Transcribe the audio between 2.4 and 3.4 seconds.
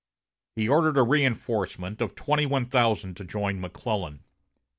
one thousand to